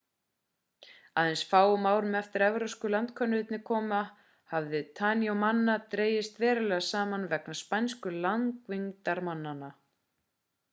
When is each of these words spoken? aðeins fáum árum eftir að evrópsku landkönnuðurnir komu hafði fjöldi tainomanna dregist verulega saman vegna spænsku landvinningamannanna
aðeins 1.23 1.43
fáum 1.49 1.83
árum 1.89 2.15
eftir 2.19 2.45
að 2.45 2.49
evrópsku 2.55 2.91
landkönnuðurnir 2.93 3.61
komu 3.69 3.99
hafði 4.55 4.75
fjöldi 4.79 4.81
tainomanna 5.01 5.77
dregist 5.93 6.43
verulega 6.47 6.89
saman 6.89 7.31
vegna 7.37 7.59
spænsku 7.63 8.17
landvinningamannanna 8.27 9.75